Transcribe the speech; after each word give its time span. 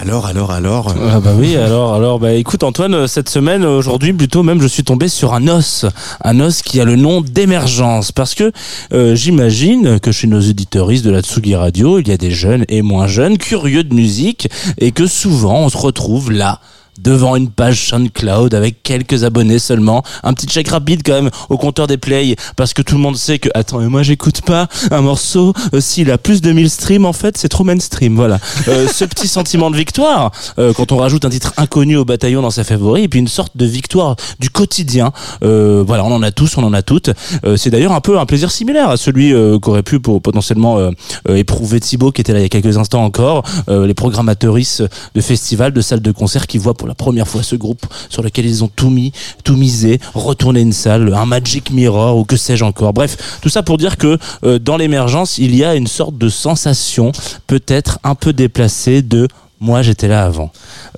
Alors, 0.00 0.24
alors, 0.24 0.50
alors. 0.50 0.94
Ah 1.12 1.20
bah 1.20 1.32
oui, 1.36 1.56
alors, 1.56 1.92
alors, 1.92 2.18
bah 2.18 2.32
écoute 2.32 2.62
Antoine, 2.62 2.94
euh, 2.94 3.06
cette 3.06 3.28
semaine, 3.28 3.66
aujourd'hui 3.66 4.14
plutôt 4.14 4.42
même, 4.42 4.62
je 4.62 4.66
suis 4.66 4.82
tombé 4.82 5.08
sur 5.08 5.34
un 5.34 5.46
os, 5.46 5.84
un 6.24 6.40
os 6.40 6.62
qui 6.62 6.80
a 6.80 6.86
le 6.86 6.96
nom 6.96 7.20
d'émergence, 7.20 8.10
parce 8.10 8.34
que 8.34 8.50
euh, 8.94 9.14
j'imagine 9.14 10.00
que 10.00 10.10
chez 10.10 10.26
nos 10.26 10.40
éditeuristes 10.40 11.04
de 11.04 11.10
la 11.10 11.20
Tsugi 11.20 11.54
Radio, 11.54 11.98
il 11.98 12.08
y 12.08 12.12
a 12.12 12.16
des 12.16 12.30
jeunes 12.30 12.64
et 12.70 12.80
moins 12.80 13.08
jeunes, 13.08 13.36
curieux 13.36 13.84
de 13.84 13.94
musique, 13.94 14.48
et 14.78 14.90
que 14.90 15.06
souvent 15.06 15.64
on 15.64 15.68
se 15.68 15.76
retrouve 15.76 16.32
là 16.32 16.60
devant 17.02 17.36
une 17.36 17.50
page 17.50 17.88
SoundCloud 17.88 18.54
avec 18.54 18.82
quelques 18.82 19.24
abonnés 19.24 19.58
seulement, 19.58 20.02
un 20.22 20.32
petit 20.34 20.46
check 20.46 20.68
rapide 20.68 21.02
quand 21.04 21.14
même 21.14 21.30
au 21.48 21.56
compteur 21.56 21.86
des 21.86 21.96
plays 21.96 22.36
parce 22.56 22.74
que 22.74 22.82
tout 22.82 22.94
le 22.94 23.00
monde 23.00 23.16
sait 23.16 23.38
que 23.38 23.48
attends 23.54 23.78
mais 23.78 23.88
moi 23.88 24.02
j'écoute 24.02 24.42
pas 24.42 24.68
un 24.90 25.00
morceau 25.00 25.54
euh, 25.74 25.80
s'il 25.80 26.10
a 26.10 26.18
plus 26.18 26.40
de 26.40 26.52
1000 26.52 26.70
streams 26.70 27.06
en 27.06 27.12
fait 27.12 27.36
c'est 27.38 27.48
trop 27.48 27.64
mainstream 27.64 28.16
voilà. 28.16 28.38
Euh, 28.68 28.86
ce 28.92 29.04
petit 29.04 29.28
sentiment 29.28 29.70
de 29.70 29.76
victoire 29.76 30.32
euh, 30.58 30.72
quand 30.72 30.92
on 30.92 30.96
rajoute 30.96 31.24
un 31.24 31.30
titre 31.30 31.52
inconnu 31.56 31.96
au 31.96 32.04
bataillon 32.04 32.42
dans 32.42 32.50
sa 32.50 32.64
favoris 32.64 33.04
et 33.04 33.08
puis 33.08 33.20
une 33.20 33.28
sorte 33.28 33.56
de 33.56 33.66
victoire 33.66 34.16
du 34.38 34.50
quotidien. 34.50 35.12
Euh, 35.42 35.82
voilà 35.86 36.04
on 36.04 36.12
en 36.12 36.22
a 36.22 36.30
tous 36.30 36.56
on 36.56 36.64
en 36.64 36.72
a 36.72 36.82
toutes. 36.82 37.10
Euh, 37.44 37.56
c'est 37.56 37.70
d'ailleurs 37.70 37.92
un 37.92 38.00
peu 38.00 38.18
un 38.18 38.26
plaisir 38.26 38.50
similaire 38.50 38.90
à 38.90 38.96
celui 38.96 39.32
euh, 39.32 39.58
qu'aurait 39.58 39.82
pu 39.82 40.00
pour, 40.00 40.20
potentiellement 40.20 40.90
éprouver 41.28 41.80
Thibaut 41.80 42.12
qui 42.12 42.20
était 42.20 42.32
là 42.32 42.40
il 42.40 42.42
y 42.42 42.46
a 42.46 42.48
quelques 42.48 42.76
instants 42.76 43.04
encore 43.04 43.44
euh, 43.68 43.86
les 43.86 43.94
programmateuristes 43.94 44.84
de 45.14 45.20
festivals 45.20 45.72
de 45.72 45.80
salles 45.80 46.00
de 46.00 46.12
concert 46.12 46.46
qui 46.46 46.58
voient 46.58 46.74
pour 46.74 46.88
la 46.90 46.94
première 46.96 47.28
fois 47.28 47.44
ce 47.44 47.54
groupe 47.54 47.86
sur 48.08 48.20
lequel 48.20 48.46
ils 48.46 48.64
ont 48.64 48.68
tout 48.74 48.90
mis 48.90 49.12
tout 49.44 49.54
misé 49.54 50.00
retourner 50.12 50.60
une 50.60 50.72
salle 50.72 51.14
un 51.14 51.24
Magic 51.24 51.70
Mirror 51.70 52.18
ou 52.18 52.24
que 52.24 52.36
sais-je 52.36 52.64
encore. 52.64 52.92
Bref 52.92 53.38
tout 53.40 53.48
ça 53.48 53.62
pour 53.62 53.78
dire 53.78 53.96
que 53.96 54.18
euh, 54.42 54.58
dans 54.58 54.76
l'émergence 54.76 55.38
il 55.38 55.54
y 55.54 55.64
a 55.64 55.76
une 55.76 55.86
sorte 55.86 56.18
de 56.18 56.28
sensation 56.28 57.12
peut-être 57.46 58.00
un 58.02 58.16
peu 58.16 58.32
déplacée 58.32 59.02
de 59.02 59.28
moi 59.60 59.82
j'étais 59.82 60.08
là 60.08 60.24
avant. 60.24 60.50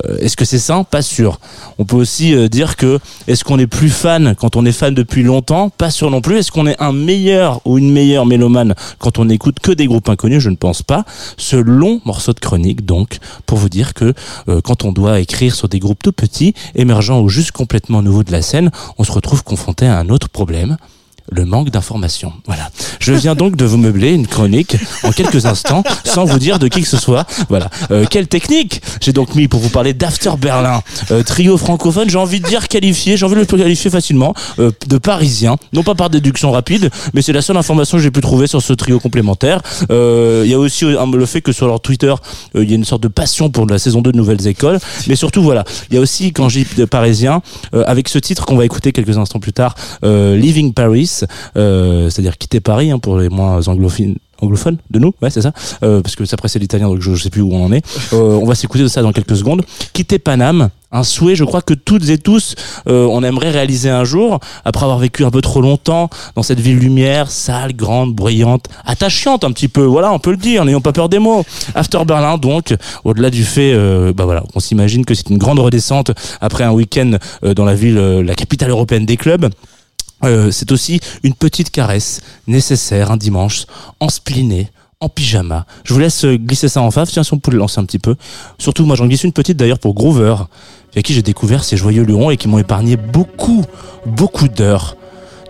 Euh, 0.07 0.19
est-ce 0.19 0.37
que 0.37 0.45
c'est 0.45 0.59
ça 0.59 0.85
Pas 0.89 1.03
sûr. 1.03 1.41
On 1.79 1.85
peut 1.85 1.97
aussi 1.97 2.35
euh, 2.35 2.49
dire 2.49 2.77
que 2.77 3.01
est-ce 3.27 3.45
qu'on 3.45 3.59
est 3.59 3.67
plus 3.67 3.91
fan 3.91 4.35
quand 4.39 4.57
on 4.57 4.65
est 4.65 4.73
fan 4.73 4.95
depuis 4.95 5.23
longtemps? 5.23 5.69
Pas 5.69 5.91
sûr 5.91 6.11
non 6.11 6.21
plus. 6.21 6.39
Est-ce 6.39 6.53
qu'on 6.53 6.67
est 6.67 6.81
un 6.81 6.93
meilleur 6.93 7.61
ou 7.65 7.79
une 7.79 7.93
meilleure 7.93 8.25
mélomane 8.25 8.75
quand 8.99 9.19
on 9.19 9.25
n'écoute 9.27 9.59
que 9.61 9.73
des 9.73 9.87
groupes 9.87 10.09
inconnus? 10.09 10.41
Je 10.41 10.51
ne 10.51 10.57
pense 10.57 10.83
pas. 10.83 11.05
Ce 11.37 11.57
long 11.57 12.01
morceau 12.05 12.33
de 12.33 12.41
chronique 12.41 12.85
donc 12.85 13.19
pour 13.47 13.59
vous 13.59 13.69
dire 13.69 13.95
que 13.95 14.15
euh, 14.49 14.61
quand 14.63 14.85
on 14.85 14.93
doit 14.93 15.21
écrire 15.21 15.55
sur 15.55 15.69
des 15.69 15.81
groupes 15.81 16.03
tout 16.03 16.13
petits, 16.13 16.55
émergents 16.75 17.21
ou 17.21 17.29
juste 17.29 17.53
complètement 17.53 18.03
nouveaux 18.03 18.25
de 18.25 18.33
la 18.33 18.43
scène, 18.43 18.71
on 18.99 19.05
se 19.05 19.13
retrouve 19.13 19.43
confronté 19.43 19.87
à 19.87 19.99
un 19.99 20.09
autre 20.09 20.29
problème 20.29 20.77
le 21.31 21.45
manque 21.45 21.71
d'informations. 21.71 22.33
Voilà. 22.47 22.71
Je 22.99 23.13
viens 23.13 23.35
donc 23.35 23.57
de 23.57 23.65
vous 23.65 23.77
meubler 23.77 24.13
une 24.13 24.27
chronique 24.27 24.77
en 25.05 25.13
quelques 25.13 25.47
instants 25.47 25.83
sans 26.05 26.25
vous 26.25 26.39
dire 26.39 26.59
de 26.59 26.69
qui 26.69 26.83
que 26.83 26.89
ce 26.89 26.97
soit. 26.99 27.27
Voilà. 27.49 27.71
Euh, 27.91 28.05
quelle 28.09 28.27
technique 28.29 28.83
J'ai 29.01 29.13
donc 29.13 29.35
mis 29.35 29.49
pour 29.49 29.61
vous 29.61 29.69
parler 29.69 29.95
d'After 29.95 30.33
Berlin, 30.39 30.83
euh, 31.11 31.23
trio 31.23 31.57
francophone, 31.57 32.09
j'ai 32.11 32.19
envie 32.19 32.41
de 32.41 32.47
dire 32.47 32.69
qualifié, 32.69 33.17
j'ai 33.17 33.25
envie 33.25 33.35
de 33.35 33.41
le 33.41 33.47
qualifier 33.47 33.91
facilement, 33.91 34.35
euh, 34.59 34.71
de 34.87 34.99
parisien, 34.99 35.57
non 35.73 35.83
pas 35.83 35.95
par 35.95 36.11
déduction 36.11 36.51
rapide, 36.53 36.91
mais 37.15 37.23
c'est 37.23 37.33
la 37.33 37.43
seule 37.43 37.57
information 37.57 37.99
que 37.99 38.03
j'ai 38.03 38.11
pu 38.11 38.21
trouver 38.21 38.47
sur 38.47 38.63
ce 38.63 38.73
trio 38.73 38.99
complémentaire. 39.01 39.61
Euh, 39.91 40.43
Il 40.45 40.51
y 40.51 40.55
a 40.55 40.59
aussi 40.59 40.85
euh, 40.85 41.07
le 41.07 41.27
fait 41.27 41.41
que 41.41 41.53
sur 41.53 41.67
leur 41.67 41.81
Twitter, 41.81 42.15
euh, 42.57 42.63
il 42.65 42.69
y 42.71 42.73
a 42.73 42.77
une 42.77 42.85
sorte 42.85 43.03
de 43.03 43.09
passion 43.09 43.51
pour 43.51 43.67
la 43.67 43.79
saison 43.79 44.01
2 44.01 44.13
de 44.13 44.17
Nouvelles 44.17 44.47
Écoles, 44.47 44.79
mais 45.09 45.17
surtout 45.17 45.43
voilà, 45.43 45.65
il 45.91 45.95
y 45.95 45.99
a 45.99 46.01
aussi 46.01 46.33
quand 46.33 46.49
j'ai 46.49 46.67
de 46.77 46.85
parisien, 46.85 47.43
euh, 47.75 47.85
avec 47.87 48.09
ce 48.09 48.19
titre 48.19 48.45
qu'on 48.47 48.57
va 48.57 48.65
écouter 48.65 48.93
quelques 48.93 49.19
instants 49.19 49.41
plus 49.41 49.53
tard, 49.53 49.75
euh, 50.05 50.37
Leaving 50.37 50.73
Paris, 50.73 51.12
euh, 51.57 52.11
c'est-à-dire 52.11 52.39
quitter 52.39 52.61
Paris 52.61 52.91
hein, 52.91 52.99
pour 52.99 53.19
les 53.19 53.29
moins 53.29 53.67
anglophones 53.69 54.17
anglophone 54.43 54.77
de 54.91 54.99
nous 54.99 55.15
ouais 55.23 55.31
c'est 55.31 55.43
ça 55.43 55.53
euh, 55.83 56.03
parce 56.03 56.17
que 56.17 56.25
ça 56.25 56.37
précède 56.37 56.61
l'italien 56.61 56.89
donc 56.89 57.01
je, 57.01 57.15
je 57.15 57.23
sais 57.23 57.31
plus 57.31 57.41
où 57.43 57.53
on 57.53 57.65
en 57.65 57.73
est. 57.73 57.83
Euh, 58.13 58.39
on 58.43 58.45
va 58.45 58.55
s'écouter 58.55 58.83
de 58.83 58.89
ça 58.89 59.01
dans 59.01 59.13
quelques 59.13 59.37
secondes. 59.37 59.63
Quitter 59.93 60.19
Paname 60.19 60.69
un 60.91 61.05
souhait 61.05 61.35
je 61.35 61.45
crois 61.45 61.63
que 61.63 61.73
toutes 61.73 62.09
et 62.11 62.19
tous 62.19 62.57
euh, 62.89 63.07
on 63.07 63.23
aimerait 63.23 63.51
réaliser 63.51 63.89
un 63.89 64.05
jour 64.05 64.41
après 64.65 64.85
avoir 64.85 64.99
vécu 64.99 65.25
un 65.25 65.31
peu 65.31 65.41
trop 65.41 65.63
longtemps 65.63 66.11
dans 66.35 66.43
cette 66.43 66.61
ville 66.61 66.79
lumière 66.79 67.31
sale 67.31 67.75
grande 67.75 68.15
bruyante 68.15 68.67
attachante 68.85 69.45
un 69.45 69.53
petit 69.53 69.69
peu 69.69 69.85
voilà 69.85 70.13
on 70.13 70.19
peut 70.19 70.33
le 70.33 70.37
dire 70.37 70.65
n'ayons 70.65 70.81
pas 70.81 70.93
peur 70.93 71.09
des 71.09 71.19
mots. 71.19 71.45
After 71.75 72.05
Berlin 72.05 72.37
donc 72.37 72.75
au-delà 73.05 73.31
du 73.31 73.45
fait 73.45 73.75
bah 74.13 74.25
voilà 74.25 74.43
on 74.55 74.61
s'imagine 74.61 75.05
que 75.05 75.15
c'est 75.15 75.31
une 75.31 75.39
grande 75.39 75.61
redescente 75.61 76.11
après 76.41 76.65
un 76.65 76.73
week-end 76.73 77.13
dans 77.43 77.65
la 77.65 77.75
ville 77.75 77.97
la 77.97 78.35
capitale 78.35 78.71
européenne 78.71 79.07
des 79.07 79.17
clubs 79.17 79.49
euh, 80.25 80.51
c'est 80.51 80.73
aussi 80.73 81.01
une 81.23 81.35
petite 81.35 81.71
caresse 81.71 82.21
nécessaire 82.47 83.11
un 83.11 83.17
dimanche, 83.17 83.67
en 84.01 84.09
spliné, 84.09 84.71
en 85.01 85.09
pyjama. 85.09 85.67
Je 85.85 85.95
vous 85.95 86.01
laisse 86.01 86.25
euh, 86.25 86.37
glisser 86.37 86.69
ça 86.69 86.81
en 86.81 86.91
fave, 86.91 87.09
tiens, 87.11 87.25
si 87.25 87.35
on 87.35 87.39
peut 87.39 87.51
le 87.51 87.59
lancer 87.59 87.81
un 87.81 87.85
petit 87.85 87.99
peu. 87.99 88.15
Surtout, 88.59 88.87
moi, 88.87 88.97
j'en 88.97 89.07
glisse 89.07 89.25
une 89.25 89.33
petite 89.33 89.57
d'ailleurs 89.57 89.79
pour 89.79 89.95
Groover, 89.95 90.37
avec 90.93 91.07
qui 91.07 91.15
j'ai 91.15 91.23
découvert 91.23 91.65
ces 91.65 91.77
joyeux 91.77 92.05
lurons 92.05 92.31
et 92.31 92.37
qui 92.37 92.49
m'ont 92.49 92.59
épargné 92.59 92.97
beaucoup, 92.97 93.65
beaucoup 94.07 94.49
d'heures 94.49 94.97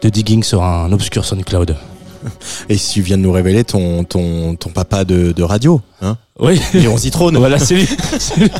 de 0.02 0.08
digging 0.08 0.42
sur 0.42 0.62
un 0.62 0.90
obscur 0.92 1.24
SoundCloud. 1.24 1.76
Et 2.68 2.76
si 2.76 2.94
tu 2.94 3.02
viens 3.02 3.18
de 3.18 3.22
nous 3.22 3.32
révéler 3.32 3.64
ton, 3.64 4.04
ton, 4.04 4.56
ton 4.56 4.70
papa 4.70 5.04
de, 5.04 5.32
de 5.32 5.42
radio, 5.42 5.80
hein 6.00 6.16
Oui, 6.38 6.60
Léon 6.72 6.96
Zitrone. 6.96 7.36
voilà, 7.38 7.58
c'est 7.58 7.74
lui. 7.74 7.88
C'est 8.18 8.36
lui. 8.40 8.50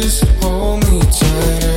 just 0.00 0.24
hold 0.40 0.80
me 0.90 1.00
tighter 1.00 1.71